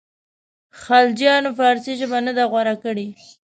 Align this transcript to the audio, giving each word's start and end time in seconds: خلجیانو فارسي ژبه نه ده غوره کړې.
خلجیانو 0.81 1.49
فارسي 1.57 1.93
ژبه 1.99 2.19
نه 2.25 2.31
ده 2.37 2.43
غوره 2.51 2.75
کړې. 2.83 3.07